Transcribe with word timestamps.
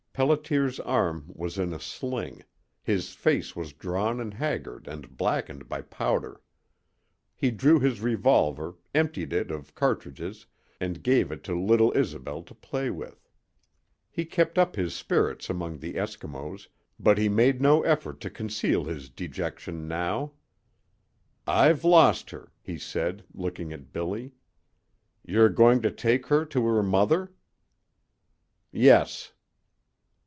Pelliter's 0.13 0.77
arm 0.81 1.31
was 1.33 1.57
in 1.57 1.71
a 1.73 1.79
sling. 1.79 2.43
His 2.83 3.13
face 3.13 3.55
was 3.55 3.71
drawn 3.71 4.19
and 4.19 4.33
haggard 4.33 4.85
and 4.85 5.15
blackened 5.17 5.69
by 5.69 5.81
powder. 5.83 6.41
He 7.33 7.49
drew 7.49 7.79
his 7.79 8.01
revolver, 8.01 8.75
emptied 8.93 9.31
it 9.31 9.49
of 9.51 9.73
cartridges, 9.73 10.45
and 10.81 11.01
gave 11.01 11.31
it 11.31 11.45
to 11.45 11.57
little 11.57 11.93
Isobel 11.97 12.43
to 12.43 12.53
play 12.53 12.89
with. 12.89 13.29
He 14.09 14.25
kept 14.25 14.57
up 14.59 14.75
his 14.75 14.93
spirits 14.93 15.49
among 15.49 15.77
the 15.79 15.93
Eskimos, 15.93 16.67
but 16.99 17.17
he 17.17 17.29
made 17.29 17.61
no 17.61 17.81
effort 17.83 18.19
to 18.19 18.29
conceal 18.29 18.83
his 18.83 19.09
dejection 19.09 19.87
now. 19.87 20.33
"I've 21.47 21.85
lost 21.85 22.31
her," 22.31 22.51
he 22.61 22.77
said, 22.77 23.23
looking 23.33 23.71
at 23.71 23.93
Billy. 23.93 24.33
"You're 25.25 25.49
going 25.49 25.81
to 25.83 25.89
take 25.89 26.27
her 26.27 26.43
to 26.47 26.65
her 26.65 26.83
mother?" 26.83 27.31
"Yes." 28.73 29.31